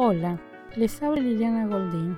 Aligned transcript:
Hola, 0.00 0.40
les 0.76 1.02
habla 1.02 1.20
Liliana 1.20 1.66
Goldín. 1.66 2.16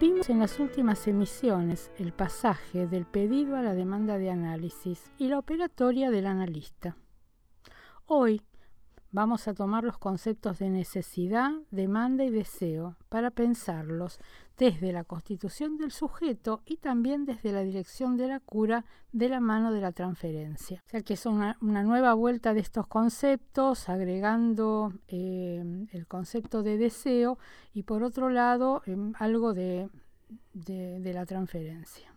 Vimos 0.00 0.28
en 0.28 0.40
las 0.40 0.58
últimas 0.58 1.06
emisiones 1.06 1.92
el 1.98 2.12
pasaje 2.12 2.88
del 2.88 3.06
pedido 3.06 3.54
a 3.54 3.62
la 3.62 3.74
demanda 3.74 4.18
de 4.18 4.28
análisis 4.28 5.12
y 5.16 5.28
la 5.28 5.38
operatoria 5.38 6.10
del 6.10 6.26
analista. 6.26 6.96
Hoy 8.06 8.42
vamos 9.10 9.48
a 9.48 9.54
tomar 9.54 9.84
los 9.84 9.98
conceptos 9.98 10.58
de 10.58 10.70
necesidad, 10.70 11.52
demanda 11.70 12.24
y 12.24 12.30
deseo 12.30 12.96
para 13.08 13.30
pensarlos 13.30 14.18
desde 14.56 14.92
la 14.92 15.04
constitución 15.04 15.78
del 15.78 15.92
sujeto 15.92 16.62
y 16.66 16.78
también 16.78 17.24
desde 17.24 17.52
la 17.52 17.62
dirección 17.62 18.16
de 18.16 18.28
la 18.28 18.40
cura 18.40 18.84
de 19.12 19.28
la 19.28 19.40
mano 19.40 19.72
de 19.72 19.80
la 19.80 19.92
transferencia. 19.92 20.82
O 20.86 20.90
sea 20.90 21.02
que 21.02 21.14
es 21.14 21.26
una, 21.26 21.56
nueva 21.60 22.14
vuelta 22.14 22.54
de 22.54 22.60
estos 22.60 22.86
conceptos, 22.86 23.88
agregando 23.88 24.92
eh, 25.06 25.86
el 25.92 26.06
concepto 26.06 26.62
de 26.62 26.76
deseo 26.76 27.38
y 27.72 27.84
por 27.84 28.02
otro 28.02 28.30
lado 28.30 28.82
em, 28.86 29.12
algo 29.18 29.54
de 29.54 29.88
la 30.54 31.24
transferencia. 31.24 32.12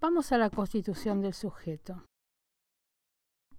Vamos 0.00 0.32
a 0.32 0.38
la 0.38 0.50
constitución 0.50 1.22
del 1.22 1.32
sujeto. 1.32 2.04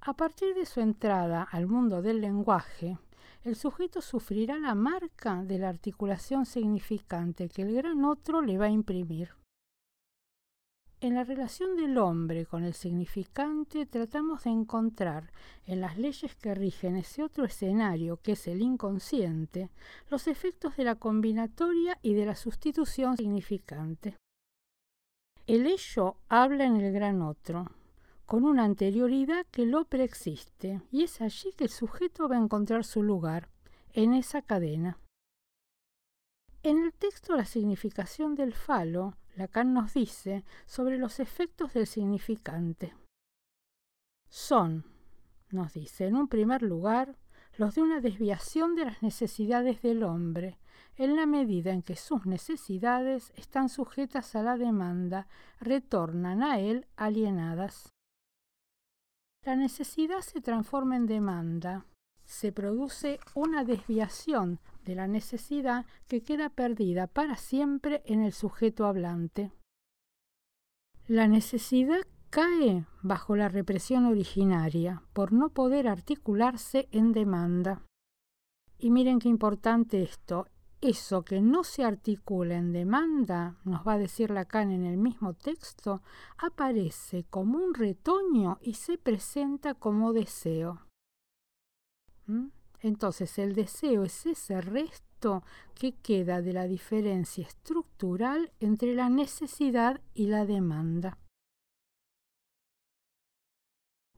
A 0.08 0.14
partir 0.14 0.54
de 0.54 0.68
su 0.68 0.82
entrada 0.82 1.42
al 1.42 1.66
mundo 1.66 2.04
del 2.04 2.22
lenguaje, 2.22 3.00
el 3.44 3.56
sujeto 3.56 4.02
sufrirá 4.02 4.60
la 4.60 4.76
marca 4.76 5.44
de 5.44 5.58
la 5.58 5.70
articulación 5.70 6.46
significante 6.46 7.50
que 7.50 7.64
el 7.64 7.74
gran 7.74 8.06
otro 8.06 8.44
le 8.44 8.60
va 8.60 8.66
a 8.66 8.70
imprimir. 8.70 9.32
En 11.02 11.16
la 11.16 11.24
relación 11.24 11.76
del 11.76 11.98
hombre 11.98 12.46
con 12.46 12.64
el 12.64 12.76
significante 12.76 13.88
tratamos 13.88 14.44
de 14.44 14.52
encontrar 14.52 15.32
en 15.66 15.82
las 15.82 15.98
leyes 15.98 16.36
que 16.36 16.54
rigen 16.54 16.98
ese 16.98 17.24
otro 17.24 17.44
escenario 17.44 18.18
que 18.18 18.34
es 18.34 18.48
el 18.48 18.62
inconsciente 18.62 19.72
los 20.12 20.28
efectos 20.28 20.78
de 20.78 20.84
la 20.84 20.96
combinatoria 20.96 21.98
y 22.04 22.14
de 22.14 22.28
la 22.28 22.36
sustitución 22.36 23.18
significante. 23.18 24.18
El 25.48 25.66
ello 25.66 26.18
habla 26.30 26.66
en 26.66 26.76
el 26.76 26.94
gran 26.94 27.24
otro, 27.24 27.72
con 28.26 28.44
una 28.44 28.64
anterioridad 28.64 29.46
que 29.52 29.66
lo 29.66 29.86
preexiste, 29.86 30.82
y 30.92 31.04
es 31.04 31.22
allí 31.22 31.52
que 31.54 31.66
el 31.66 31.70
sujeto 31.70 32.28
va 32.28 32.36
a 32.36 32.42
encontrar 32.42 32.84
su 32.84 33.04
lugar, 33.04 33.50
en 33.94 34.14
esa 34.14 34.42
cadena. 34.42 34.98
En 36.64 36.84
el 36.84 36.94
texto 36.94 37.36
La 37.36 37.46
significación 37.46 38.36
del 38.36 38.54
falo, 38.54 39.16
Lacan 39.36 39.74
nos 39.74 39.94
dice 39.94 40.44
sobre 40.66 40.98
los 40.98 41.20
efectos 41.20 41.74
del 41.74 41.86
significante. 41.86 42.96
Son, 44.30 44.84
nos 45.52 45.74
dice, 45.74 46.08
en 46.08 46.16
un 46.16 46.28
primer 46.28 46.64
lugar, 46.64 47.16
los 47.58 47.76
de 47.76 47.84
una 47.84 48.02
desviación 48.02 48.76
de 48.76 48.86
las 48.86 49.04
necesidades 49.04 49.82
del 49.82 50.04
hombre, 50.04 50.58
en 50.98 51.16
la 51.16 51.26
medida 51.26 51.72
en 51.72 51.84
que 51.84 51.96
sus 51.96 52.26
necesidades 52.26 53.32
están 53.36 53.70
sujetas 53.70 54.36
a 54.36 54.42
la 54.42 54.58
demanda, 54.58 55.28
retornan 55.60 56.42
a 56.42 56.60
él 56.60 56.88
alienadas. 56.96 57.95
La 59.46 59.56
necesidad 59.56 60.22
se 60.22 60.42
transforma 60.42 60.96
en 60.96 61.06
demanda. 61.06 61.86
Se 62.24 62.52
produce 62.52 63.20
una 63.36 63.64
desviación 63.64 64.60
de 64.84 64.96
la 64.96 65.08
necesidad 65.08 65.86
que 66.08 66.24
queda 66.24 66.50
perdida 66.50 67.06
para 67.06 67.36
siempre 67.36 68.02
en 68.06 68.24
el 68.24 68.34
sujeto 68.34 68.88
hablante. 68.88 69.52
La 71.06 71.28
necesidad 71.28 72.02
cae 72.32 72.88
bajo 73.04 73.36
la 73.36 73.48
represión 73.48 74.06
originaria 74.06 75.04
por 75.14 75.32
no 75.32 75.50
poder 75.50 75.88
articularse 75.88 76.90
en 76.92 77.12
demanda. 77.12 77.84
Y 78.80 78.90
miren 78.90 79.20
qué 79.20 79.30
importante 79.30 80.02
esto, 80.02 80.48
eso 80.90 81.24
que 81.24 81.42
no 81.42 81.64
se 81.64 81.84
articula 81.84 82.56
en 82.56 82.72
demanda, 82.72 83.58
nos 83.64 83.86
va 83.88 83.94
a 83.94 83.98
decir 83.98 84.32
Lacan 84.32 84.72
en 84.72 84.86
el 84.86 84.98
mismo 84.98 85.34
texto, 85.34 86.02
aparece 86.38 87.26
como 87.30 87.58
un 87.58 87.74
retoño 87.74 88.58
y 88.62 88.76
se 88.76 88.98
presenta 88.98 89.74
como 89.74 90.14
deseo. 90.14 90.82
¿Mm? 92.28 92.48
Entonces 92.82 93.38
el 93.40 93.56
deseo 93.56 94.04
es 94.04 94.26
ese 94.26 94.62
resto 94.62 95.44
que 95.74 95.94
queda 95.94 96.42
de 96.42 96.54
la 96.54 96.68
diferencia 96.68 97.46
estructural 97.46 98.52
entre 98.60 98.94
la 98.94 99.10
necesidad 99.10 100.02
y 100.14 100.28
la 100.28 100.46
demanda. 100.46 101.18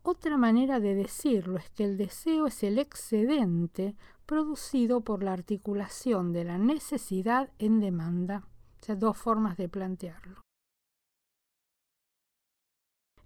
Otra 0.03 0.38
manera 0.38 0.79
de 0.79 0.95
decirlo 0.95 1.57
es 1.57 1.69
que 1.72 1.83
el 1.83 1.97
deseo 1.97 2.47
es 2.47 2.63
el 2.63 2.79
excedente 2.79 3.95
producido 4.27 5.01
por 5.01 5.23
la 5.23 5.33
articulación 5.33 6.33
de 6.33 6.43
la 6.43 6.59
necesidad 6.59 7.49
en 7.57 7.79
demanda. 7.79 8.43
O 8.79 8.85
sea, 8.85 8.95
dos 8.95 9.17
formas 9.17 9.57
de 9.57 9.69
plantearlo. 9.69 10.41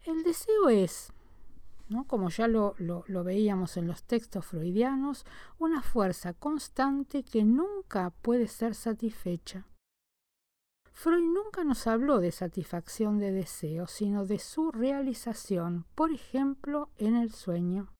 El 0.03 0.23
deseo 0.23 0.69
es, 0.69 1.11
¿no? 1.89 2.07
como 2.07 2.29
ya 2.29 2.47
lo, 2.47 2.75
lo 2.77 3.23
veíamos 3.23 3.75
en 3.75 3.87
los 3.87 4.03
textos 4.03 4.45
freudianos, 4.45 5.25
una 5.59 5.81
fuerza 5.81 6.33
constante 6.33 7.23
que 7.23 7.43
nunca 7.43 8.11
puede 8.21 8.47
ser 8.47 8.73
satisfecha. 8.73 9.67
Freud 10.93 11.23
nunca 11.23 11.63
nos 11.63 11.87
habló 11.87 12.19
de 12.19 12.31
satisfacción 12.31 13.17
de 13.17 13.31
deseo, 13.31 13.87
sino 13.87 14.25
de 14.25 14.37
su 14.39 14.71
realización, 14.71 15.85
por 15.95 16.11
ejemplo, 16.11 16.89
en 16.97 17.15
el 17.15 17.31
sueño. 17.31 17.91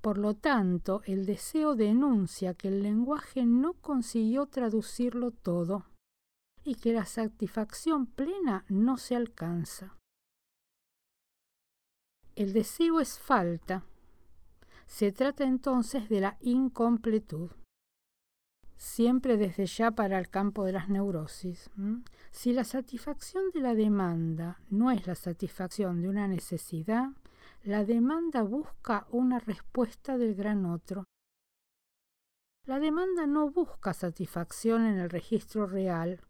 Por 0.00 0.16
lo 0.16 0.34
tanto, 0.34 1.02
el 1.04 1.26
deseo 1.26 1.74
denuncia 1.74 2.54
que 2.54 2.68
el 2.68 2.82
lenguaje 2.82 3.44
no 3.44 3.74
consiguió 3.74 4.46
traducirlo 4.46 5.30
todo 5.30 5.86
y 6.64 6.76
que 6.76 6.92
la 6.92 7.04
satisfacción 7.04 8.06
plena 8.06 8.64
no 8.68 8.96
se 8.96 9.16
alcanza. 9.16 9.96
El 12.34 12.52
deseo 12.52 13.00
es 13.00 13.18
falta. 13.18 13.84
Se 14.86 15.12
trata 15.12 15.44
entonces 15.44 16.08
de 16.08 16.20
la 16.20 16.38
incompletud 16.40 17.50
siempre 18.80 19.36
desde 19.36 19.66
ya 19.66 19.90
para 19.90 20.18
el 20.18 20.30
campo 20.30 20.64
de 20.64 20.72
las 20.72 20.88
neurosis. 20.88 21.70
Si 22.30 22.54
la 22.54 22.64
satisfacción 22.64 23.50
de 23.52 23.60
la 23.60 23.74
demanda 23.74 24.58
no 24.70 24.90
es 24.90 25.06
la 25.06 25.14
satisfacción 25.14 26.00
de 26.00 26.08
una 26.08 26.26
necesidad, 26.26 27.10
la 27.62 27.84
demanda 27.84 28.42
busca 28.42 29.06
una 29.10 29.38
respuesta 29.38 30.16
del 30.16 30.34
gran 30.34 30.64
otro. 30.64 31.04
La 32.66 32.78
demanda 32.78 33.26
no 33.26 33.50
busca 33.50 33.92
satisfacción 33.92 34.86
en 34.86 34.98
el 34.98 35.10
registro 35.10 35.66
real, 35.66 36.20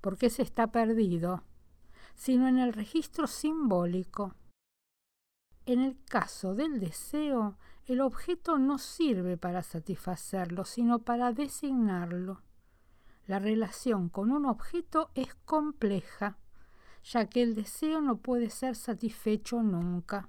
porque 0.00 0.30
se 0.30 0.42
está 0.42 0.68
perdido, 0.72 1.42
sino 2.14 2.48
en 2.48 2.58
el 2.58 2.72
registro 2.72 3.26
simbólico. 3.26 4.34
En 5.66 5.80
el 5.80 6.02
caso 6.04 6.54
del 6.54 6.80
deseo, 6.80 7.58
el 7.84 8.00
objeto 8.00 8.58
no 8.58 8.78
sirve 8.78 9.36
para 9.36 9.62
satisfacerlo, 9.62 10.64
sino 10.64 11.00
para 11.00 11.32
designarlo. 11.32 12.42
La 13.26 13.38
relación 13.38 14.08
con 14.08 14.32
un 14.32 14.46
objeto 14.46 15.10
es 15.14 15.34
compleja, 15.34 16.38
ya 17.10 17.26
que 17.26 17.42
el 17.42 17.54
deseo 17.54 18.00
no 18.00 18.18
puede 18.18 18.50
ser 18.50 18.76
satisfecho 18.76 19.62
nunca. 19.62 20.28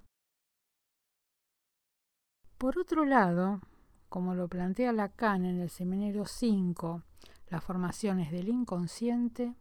Por 2.58 2.80
otro 2.80 3.06
lado, 3.06 3.62
como 4.08 4.34
lo 4.34 4.48
plantea 4.48 4.94
Lacan 4.94 5.46
en 5.46 5.60
el 5.60 5.70
Seminario 5.70 6.26
5, 6.26 7.04
las 7.50 7.64
formaciones 7.64 8.32
del 8.32 8.48
inconsciente, 8.48 9.56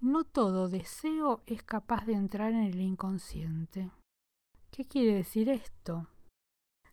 no 0.00 0.24
todo 0.24 0.68
deseo 0.68 1.42
es 1.46 1.62
capaz 1.62 2.04
de 2.04 2.12
entrar 2.12 2.52
en 2.52 2.64
el 2.64 2.80
inconsciente. 2.80 3.90
¿Qué 4.70 4.84
quiere 4.84 5.14
decir 5.14 5.48
esto? 5.48 6.08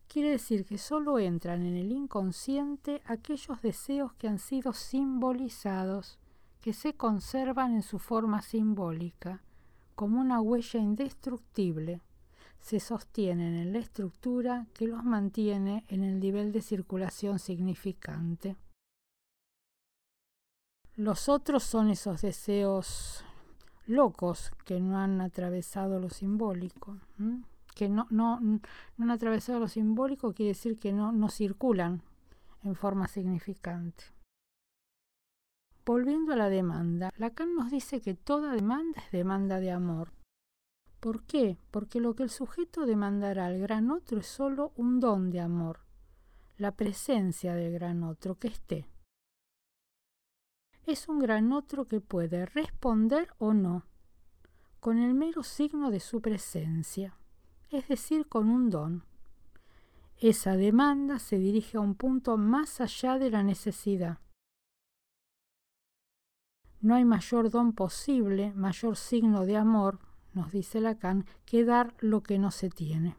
Quiere 0.08 0.30
decir 0.30 0.64
que 0.64 0.78
solo 0.78 1.18
entran 1.18 1.62
en 1.62 1.76
el 1.76 1.92
inconsciente 1.92 3.02
aquellos 3.04 3.60
deseos 3.60 4.14
que 4.14 4.28
han 4.28 4.38
sido 4.38 4.72
simbolizados, 4.72 6.18
que 6.60 6.72
se 6.72 6.94
conservan 6.94 7.74
en 7.74 7.82
su 7.82 7.98
forma 7.98 8.40
simbólica, 8.40 9.42
como 9.96 10.20
una 10.20 10.40
huella 10.40 10.78
indestructible, 10.78 12.00
se 12.60 12.78
sostienen 12.78 13.54
en 13.54 13.72
la 13.72 13.80
estructura 13.80 14.66
que 14.72 14.86
los 14.86 15.02
mantiene 15.02 15.84
en 15.88 16.04
el 16.04 16.20
nivel 16.20 16.52
de 16.52 16.62
circulación 16.62 17.40
significante. 17.40 18.56
Los 20.94 21.28
otros 21.28 21.64
son 21.64 21.90
esos 21.90 22.22
deseos 22.22 23.24
locos 23.86 24.52
que 24.64 24.80
no 24.80 24.98
han 24.98 25.20
atravesado 25.20 25.98
lo 25.98 26.10
simbólico 26.10 26.96
que 27.76 27.90
no, 27.90 28.06
no, 28.08 28.40
no 28.40 28.60
han 28.98 29.10
atravesado 29.10 29.60
lo 29.60 29.68
simbólico 29.68 30.32
quiere 30.32 30.48
decir 30.48 30.78
que 30.78 30.94
no, 30.94 31.12
no 31.12 31.28
circulan 31.28 32.00
en 32.64 32.74
forma 32.74 33.06
significante. 33.06 34.15
Volviendo 35.86 36.32
a 36.32 36.36
la 36.36 36.48
demanda, 36.48 37.12
Lacan 37.16 37.54
nos 37.54 37.70
dice 37.70 38.00
que 38.00 38.14
toda 38.14 38.52
demanda 38.52 39.00
es 39.00 39.12
demanda 39.12 39.60
de 39.60 39.70
amor. 39.70 40.12
¿Por 40.98 41.22
qué? 41.22 41.58
Porque 41.70 42.00
lo 42.00 42.16
que 42.16 42.24
el 42.24 42.30
sujeto 42.30 42.86
demandará 42.86 43.46
al 43.46 43.60
gran 43.60 43.92
otro 43.92 44.18
es 44.18 44.26
solo 44.26 44.72
un 44.74 44.98
don 44.98 45.30
de 45.30 45.40
amor. 45.40 45.80
la 46.58 46.72
presencia 46.72 47.54
del 47.54 47.70
gran 47.74 48.02
otro 48.02 48.36
que 48.36 48.48
esté. 48.48 48.88
Es 50.86 51.06
un 51.06 51.18
gran 51.18 51.52
otro 51.52 51.86
que 51.86 52.00
puede 52.00 52.46
responder 52.46 53.28
o 53.38 53.52
no, 53.52 53.84
con 54.80 54.96
el 54.96 55.12
mero 55.12 55.42
signo 55.42 55.90
de 55.90 56.00
su 56.00 56.22
presencia, 56.22 57.14
es 57.70 57.86
decir, 57.88 58.26
con 58.26 58.48
un 58.48 58.70
don. 58.70 59.04
Esa 60.18 60.56
demanda 60.56 61.18
se 61.18 61.36
dirige 61.36 61.76
a 61.76 61.80
un 61.80 61.94
punto 61.94 62.38
más 62.38 62.80
allá 62.80 63.18
de 63.18 63.30
la 63.30 63.42
necesidad. 63.42 64.18
No 66.86 66.94
hay 66.94 67.04
mayor 67.04 67.50
don 67.50 67.72
posible, 67.72 68.52
mayor 68.54 68.96
signo 68.96 69.44
de 69.44 69.56
amor, 69.56 69.98
nos 70.34 70.52
dice 70.52 70.80
Lacan, 70.80 71.26
que 71.44 71.64
dar 71.64 71.94
lo 71.98 72.22
que 72.22 72.38
no 72.38 72.52
se 72.52 72.70
tiene. 72.70 73.16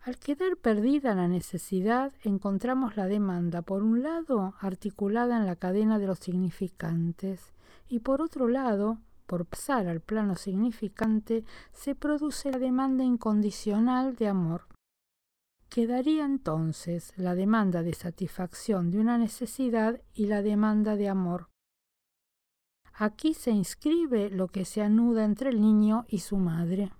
Al 0.00 0.18
quedar 0.18 0.56
perdida 0.56 1.14
la 1.14 1.28
necesidad, 1.28 2.12
encontramos 2.24 2.96
la 2.96 3.06
demanda, 3.06 3.62
por 3.62 3.84
un 3.84 4.02
lado, 4.02 4.54
articulada 4.58 5.36
en 5.36 5.46
la 5.46 5.54
cadena 5.54 6.00
de 6.00 6.08
los 6.08 6.18
significantes, 6.18 7.52
y 7.88 8.00
por 8.00 8.20
otro 8.20 8.48
lado, 8.48 8.98
por 9.26 9.46
pasar 9.46 9.86
al 9.86 10.00
plano 10.00 10.34
significante, 10.34 11.44
se 11.72 11.94
produce 11.94 12.50
la 12.50 12.58
demanda 12.58 13.04
incondicional 13.04 14.16
de 14.16 14.26
amor. 14.26 14.66
Quedaría 15.68 16.24
entonces 16.24 17.12
la 17.16 17.36
demanda 17.36 17.84
de 17.84 17.94
satisfacción 17.94 18.90
de 18.90 18.98
una 18.98 19.18
necesidad 19.18 20.00
y 20.14 20.26
la 20.26 20.42
demanda 20.42 20.96
de 20.96 21.08
amor. 21.08 21.46
Aquí 23.00 23.32
se 23.32 23.52
inscribe 23.52 24.28
lo 24.28 24.48
que 24.48 24.64
se 24.64 24.82
anuda 24.82 25.24
entre 25.24 25.50
el 25.50 25.60
niño 25.60 26.04
y 26.08 26.18
su 26.18 26.36
madre. 26.36 26.90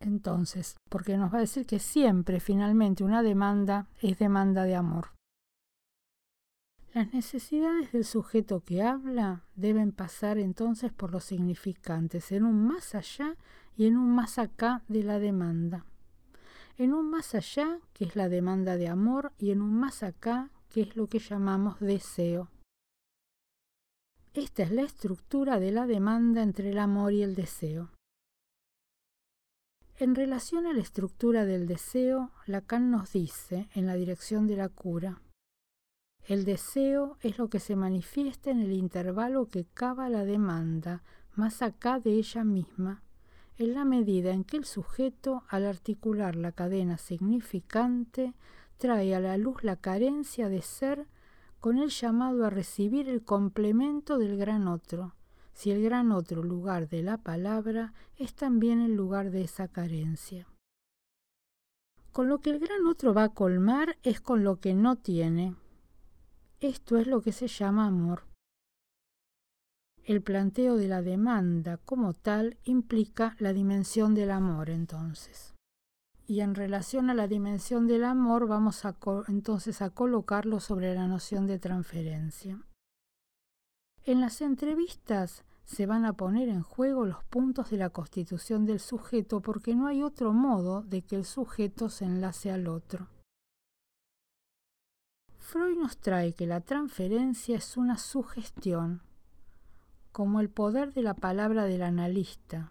Entonces, 0.00 0.76
porque 0.90 1.16
nos 1.16 1.32
va 1.32 1.38
a 1.38 1.42
decir 1.42 1.64
que 1.64 1.78
siempre 1.78 2.40
finalmente 2.40 3.04
una 3.04 3.22
demanda 3.22 3.86
es 4.02 4.18
demanda 4.18 4.64
de 4.64 4.74
amor. 4.74 5.10
Las 6.92 7.12
necesidades 7.14 7.92
del 7.92 8.04
sujeto 8.04 8.64
que 8.64 8.82
habla 8.82 9.44
deben 9.54 9.92
pasar 9.92 10.38
entonces 10.38 10.92
por 10.92 11.12
los 11.12 11.22
significantes, 11.22 12.32
en 12.32 12.44
un 12.44 12.66
más 12.66 12.96
allá 12.96 13.36
y 13.76 13.86
en 13.86 13.96
un 13.96 14.12
más 14.12 14.40
acá 14.40 14.82
de 14.88 15.04
la 15.04 15.20
demanda. 15.20 15.84
En 16.78 16.94
un 16.94 17.08
más 17.10 17.36
allá, 17.36 17.78
que 17.92 18.06
es 18.06 18.16
la 18.16 18.28
demanda 18.28 18.76
de 18.76 18.88
amor, 18.88 19.32
y 19.38 19.52
en 19.52 19.62
un 19.62 19.78
más 19.78 20.02
acá, 20.02 20.50
que 20.68 20.80
es 20.80 20.96
lo 20.96 21.06
que 21.06 21.20
llamamos 21.20 21.78
deseo. 21.78 22.50
Esta 24.38 24.62
es 24.62 24.70
la 24.70 24.82
estructura 24.82 25.58
de 25.58 25.72
la 25.72 25.88
demanda 25.88 26.44
entre 26.44 26.70
el 26.70 26.78
amor 26.78 27.12
y 27.12 27.24
el 27.24 27.34
deseo. 27.34 27.90
En 29.96 30.14
relación 30.14 30.64
a 30.68 30.72
la 30.72 30.80
estructura 30.80 31.44
del 31.44 31.66
deseo, 31.66 32.30
Lacan 32.46 32.88
nos 32.88 33.12
dice, 33.14 33.68
en 33.74 33.86
la 33.86 33.96
dirección 33.96 34.46
de 34.46 34.54
la 34.54 34.68
cura, 34.68 35.20
el 36.28 36.44
deseo 36.44 37.16
es 37.20 37.36
lo 37.36 37.50
que 37.50 37.58
se 37.58 37.74
manifiesta 37.74 38.52
en 38.52 38.60
el 38.60 38.74
intervalo 38.74 39.46
que 39.46 39.64
cava 39.64 40.08
la 40.08 40.24
demanda, 40.24 41.02
más 41.34 41.60
acá 41.60 41.98
de 41.98 42.12
ella 42.12 42.44
misma, 42.44 43.02
en 43.56 43.74
la 43.74 43.84
medida 43.84 44.30
en 44.30 44.44
que 44.44 44.56
el 44.56 44.66
sujeto, 44.66 45.42
al 45.48 45.66
articular 45.66 46.36
la 46.36 46.52
cadena 46.52 46.96
significante, 46.96 48.34
trae 48.76 49.16
a 49.16 49.20
la 49.20 49.36
luz 49.36 49.64
la 49.64 49.74
carencia 49.74 50.48
de 50.48 50.62
ser 50.62 51.08
con 51.60 51.78
el 51.78 51.90
llamado 51.90 52.44
a 52.44 52.50
recibir 52.50 53.08
el 53.08 53.22
complemento 53.22 54.18
del 54.18 54.36
gran 54.36 54.68
otro, 54.68 55.14
si 55.52 55.70
el 55.70 55.82
gran 55.82 56.12
otro 56.12 56.42
lugar 56.42 56.88
de 56.88 57.02
la 57.02 57.18
palabra 57.18 57.92
es 58.16 58.34
también 58.34 58.80
el 58.80 58.94
lugar 58.94 59.30
de 59.30 59.42
esa 59.42 59.68
carencia. 59.68 60.46
Con 62.12 62.28
lo 62.28 62.38
que 62.38 62.50
el 62.50 62.58
gran 62.58 62.86
otro 62.86 63.12
va 63.12 63.24
a 63.24 63.34
colmar 63.34 63.98
es 64.02 64.20
con 64.20 64.44
lo 64.44 64.60
que 64.60 64.74
no 64.74 64.96
tiene. 64.96 65.54
Esto 66.60 66.96
es 66.96 67.06
lo 67.06 67.20
que 67.22 67.32
se 67.32 67.48
llama 67.48 67.86
amor. 67.86 68.24
El 70.04 70.22
planteo 70.22 70.76
de 70.76 70.88
la 70.88 71.02
demanda 71.02 71.76
como 71.76 72.14
tal 72.14 72.56
implica 72.64 73.36
la 73.38 73.52
dimensión 73.52 74.14
del 74.14 74.30
amor 74.30 74.70
entonces 74.70 75.57
y 76.28 76.42
en 76.42 76.54
relación 76.54 77.08
a 77.08 77.14
la 77.14 77.26
dimensión 77.26 77.86
del 77.86 78.04
amor 78.04 78.46
vamos 78.46 78.82
entonces 79.28 79.80
a 79.80 79.88
colocarlo 79.88 80.60
sobre 80.60 80.94
la 80.94 81.08
noción 81.08 81.46
de 81.46 81.58
transferencia. 81.58 82.60
En 84.04 84.20
las 84.20 84.42
entrevistas 84.42 85.44
se 85.64 85.86
van 85.86 86.04
a 86.04 86.12
poner 86.12 86.50
en 86.50 86.62
juego 86.62 87.06
los 87.06 87.24
puntos 87.24 87.70
de 87.70 87.78
la 87.78 87.88
constitución 87.88 88.66
del 88.66 88.78
sujeto 88.78 89.40
porque 89.40 89.74
no 89.74 89.86
hay 89.86 90.02
otro 90.02 90.34
modo 90.34 90.82
de 90.82 91.00
que 91.00 91.16
el 91.16 91.24
sujeto 91.24 91.88
se 91.88 92.04
enlace 92.04 92.52
al 92.52 92.68
otro. 92.68 93.08
Freud 95.38 95.78
nos 95.78 95.96
trae 95.96 96.34
que 96.34 96.46
la 96.46 96.60
transferencia 96.60 97.56
es 97.56 97.78
una 97.78 97.96
sugestión, 97.96 99.00
como 100.12 100.40
el 100.40 100.50
poder 100.50 100.92
de 100.92 101.00
la 101.00 101.14
palabra 101.14 101.64
del 101.64 101.82
analista, 101.82 102.70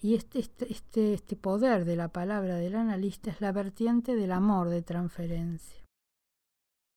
y 0.00 0.14
este, 0.14 0.38
este, 0.38 0.72
este, 0.72 1.12
este 1.12 1.36
poder 1.36 1.84
de 1.84 1.96
la 1.96 2.08
palabra 2.08 2.56
del 2.56 2.76
analista 2.76 3.30
es 3.30 3.40
la 3.40 3.52
vertiente 3.52 4.16
del 4.16 4.32
amor 4.32 4.70
de 4.70 4.82
transferencia. 4.82 5.84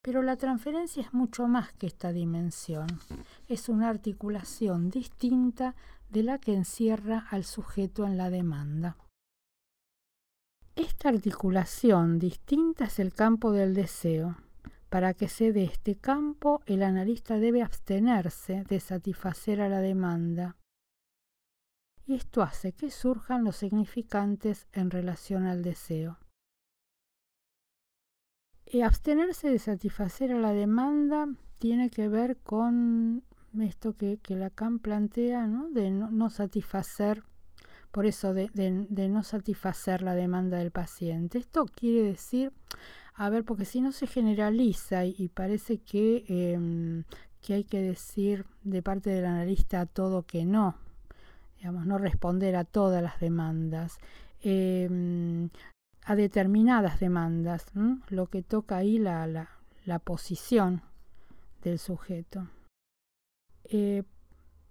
Pero 0.02 0.22
la 0.22 0.38
transferencia 0.38 1.02
es 1.02 1.14
mucho 1.14 1.48
más 1.48 1.74
que 1.74 1.88
esta 1.88 2.14
dimensión. 2.14 2.88
Es 3.48 3.68
una 3.68 3.90
articulación 3.90 4.90
distinta 4.90 5.76
de 6.10 6.24
la 6.24 6.38
que 6.38 6.54
encierra 6.54 7.28
al 7.30 7.44
sujeto 7.44 8.06
en 8.06 8.18
la 8.18 8.30
demanda. 8.30 8.98
Esta 10.76 11.10
articulación 11.10 12.18
distinta 12.18 12.86
es 12.86 13.00
el 13.00 13.14
campo 13.14 13.52
del 13.52 13.74
deseo. 13.74 14.38
Para 14.90 15.14
que 15.14 15.28
se 15.28 15.52
dé 15.52 15.64
este 15.64 15.96
campo, 15.96 16.62
el 16.66 16.84
analista 16.84 17.40
debe 17.40 17.62
abstenerse 17.62 18.64
de 18.70 18.80
satisfacer 18.80 19.60
a 19.60 19.70
la 19.70 19.80
demanda 19.80 20.56
y 22.06 22.16
esto 22.16 22.42
hace 22.42 22.74
que 22.74 22.92
surjan 22.92 23.44
los 23.44 23.56
significantes 23.56 24.68
en 24.74 24.92
relación 24.92 25.46
al 25.46 25.64
deseo. 25.64 26.18
Y 28.66 28.82
abstenerse 28.82 29.50
de 29.50 29.60
satisfacer 29.60 30.32
a 30.32 30.40
la 30.40 30.52
demanda 30.52 31.28
tiene 31.60 31.90
que 31.90 32.08
ver 32.10 32.38
con 32.38 33.24
esto 33.62 33.96
que, 33.96 34.20
Lacan 34.30 34.80
plantea, 34.80 35.48
¿no? 35.48 35.70
de 35.70 35.92
no, 35.92 36.30
satisfacer, 36.30 37.24
por 37.92 38.06
eso 38.06 38.34
de, 38.34 38.50
no 39.10 39.24
satisfacer 39.24 40.02
la 40.02 40.16
demanda 40.16 40.58
del 40.58 40.72
paciente. 40.72 41.38
Esto 41.38 41.66
quiere 41.66 42.02
decir, 42.04 42.52
a 43.14 43.30
ver, 43.30 43.46
porque 43.46 43.66
si 43.66 43.80
no 43.80 43.92
se 43.92 44.08
generaliza 44.08 45.06
y, 45.06 45.30
parece 45.30 45.78
que, 45.78 46.26
em, 46.28 47.04
que 47.42 47.54
hay 47.54 47.64
que 47.64 47.82
decir 47.82 48.46
de 48.64 48.82
parte 48.82 49.12
del 49.12 49.26
analista 49.26 49.86
todo 49.86 50.24
que 50.24 50.46
no, 50.46 50.78
no 51.72 51.98
responder 51.98 52.56
a 52.56 52.64
todas 52.64 53.02
las 53.02 53.20
demandas, 53.20 53.98
em, 54.42 55.50
a 56.06 56.16
determinadas 56.16 57.00
demandas, 57.00 57.66
lo 58.10 58.28
que 58.28 58.42
toca 58.42 58.78
ahí 58.78 59.00
la, 59.00 59.50
la, 59.86 60.00
posición 60.00 60.82
del 61.64 61.80
sujeto. 61.80 62.50
Eh, 63.66 64.04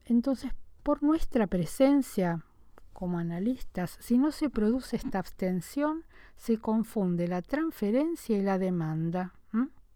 entonces, 0.05 0.53
por 0.83 1.03
nuestra 1.03 1.47
presencia 1.47 2.45
como 2.93 3.19
analistas, 3.19 3.97
si 4.01 4.19
no 4.19 4.31
se 4.31 4.51
produce 4.51 4.97
esta 4.97 5.19
abstención, 5.19 6.05
se 6.37 6.59
confunde 6.59 7.29
la 7.29 7.41
transferencia 7.41 8.37
y 8.37 8.43
la 8.43 8.59
demanda, 8.59 9.33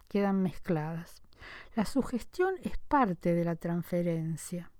quedan 0.08 0.42
mezcladas. 0.42 1.22
La 1.74 1.84
sugestión 1.84 2.54
es 2.62 2.78
parte 2.78 3.34
de 3.34 3.44
la 3.44 3.56
transferencia. 3.56 4.70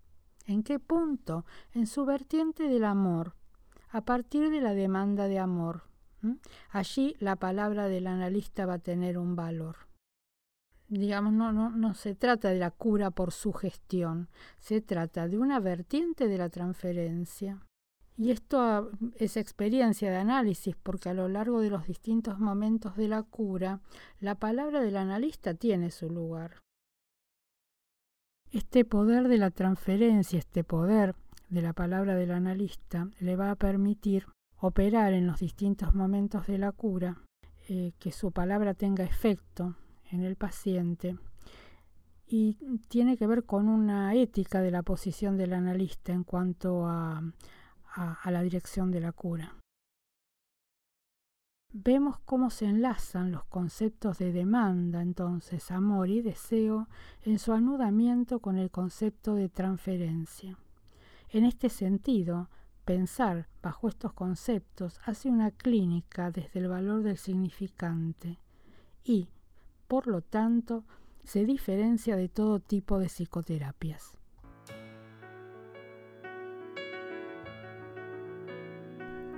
¿En 0.46 0.62
qué 0.62 0.78
punto? 0.78 1.44
En 1.72 1.86
su 1.86 2.04
vertiente 2.04 2.68
del 2.68 2.84
amor, 2.84 3.34
a 3.90 4.02
partir 4.02 4.50
de 4.50 4.60
la 4.60 4.74
demanda 4.74 5.26
de 5.26 5.38
amor. 5.38 5.82
Allí 6.70 7.16
la 7.18 7.36
palabra 7.36 7.88
del 7.88 8.06
analista 8.06 8.66
va 8.66 8.74
a 8.74 8.78
tener 8.78 9.18
un 9.18 9.36
valor. 9.36 9.76
Digamos, 10.88 11.32
no, 11.32 11.52
no, 11.52 11.70
no 11.70 11.94
se 11.94 12.14
trata 12.14 12.50
de 12.50 12.58
la 12.58 12.70
cura 12.70 13.10
por 13.10 13.32
sugestión, 13.32 14.28
se 14.58 14.80
trata 14.80 15.26
de 15.26 15.38
una 15.38 15.58
vertiente 15.58 16.28
de 16.28 16.38
la 16.38 16.48
transferencia. 16.48 17.60
Y 18.16 18.30
esto 18.30 18.60
ah, 18.60 18.88
es 19.16 19.36
experiencia 19.36 20.10
de 20.10 20.16
análisis, 20.16 20.76
porque 20.82 21.08
a 21.08 21.14
lo 21.14 21.28
largo 21.28 21.60
de 21.60 21.70
los 21.70 21.86
distintos 21.86 22.38
momentos 22.38 22.96
de 22.96 23.08
la 23.08 23.22
cura, 23.22 23.80
la 24.20 24.36
palabra 24.36 24.80
del 24.80 24.96
analista 24.96 25.54
tiene 25.54 25.90
su 25.90 26.08
lugar. 26.08 26.62
Este 28.52 28.84
poder 28.84 29.28
de 29.28 29.38
la 29.38 29.50
transferencia, 29.50 30.38
este 30.38 30.64
poder 30.64 31.14
de 31.48 31.62
la 31.62 31.72
palabra 31.72 32.14
del 32.14 32.30
analista, 32.30 33.08
le 33.20 33.36
va 33.36 33.50
a 33.50 33.56
permitir 33.56 34.26
operar 34.58 35.12
en 35.12 35.26
los 35.26 35.40
distintos 35.40 35.94
momentos 35.94 36.46
de 36.46 36.58
la 36.58 36.72
cura, 36.72 37.18
eh, 37.68 37.92
que 37.98 38.12
su 38.12 38.32
palabra 38.32 38.74
tenga 38.74 39.04
efecto 39.04 39.76
en 40.10 40.22
el 40.22 40.36
paciente 40.36 41.18
y 42.28 42.54
tiene 42.88 43.16
que 43.16 43.26
ver 43.26 43.44
con 43.44 43.68
una 43.68 44.14
ética 44.14 44.60
de 44.60 44.70
la 44.70 44.82
posición 44.82 45.36
del 45.36 45.52
analista 45.52 46.12
en 46.12 46.24
cuanto 46.24 46.86
a, 46.86 47.22
a 47.94 48.30
la 48.30 48.42
dirección 48.42 48.90
de 48.90 49.00
la 49.00 49.12
cura. 49.12 49.54
Vemos 51.78 52.16
cómo 52.24 52.48
se 52.48 52.64
enlazan 52.64 53.32
los 53.32 53.44
conceptos 53.44 54.16
de 54.16 54.32
demanda, 54.32 55.02
entonces 55.02 55.70
amor 55.70 56.08
y 56.08 56.22
deseo, 56.22 56.88
en 57.22 57.38
su 57.38 57.52
anudamiento 57.52 58.38
con 58.38 58.56
el 58.56 58.70
concepto 58.70 59.34
de 59.34 59.50
transferencia. 59.50 60.56
En 61.28 61.44
este 61.44 61.68
sentido, 61.68 62.48
pensar 62.86 63.48
bajo 63.62 63.88
estos 63.88 64.14
conceptos 64.14 64.98
hace 65.04 65.28
una 65.28 65.50
clínica 65.50 66.30
desde 66.30 66.60
el 66.60 66.68
valor 66.68 67.02
del 67.02 67.18
significante 67.18 68.38
y, 69.04 69.28
por 69.86 70.06
lo 70.06 70.22
tanto, 70.22 70.84
se 71.24 71.44
diferencia 71.44 72.16
de 72.16 72.30
todo 72.30 72.58
tipo 72.58 72.98
de 72.98 73.10
psicoterapias. 73.10 74.16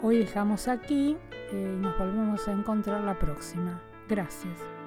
Hoy 0.01 0.19
dejamos 0.19 0.69
aquí 0.69 1.17
y 1.53 1.57
eh, 1.57 1.77
nos 1.81 1.99
volvemos 1.99 2.47
a 2.47 2.53
encontrar 2.53 3.01
la 3.01 3.19
próxima. 3.19 3.83
Gracias. 4.09 4.78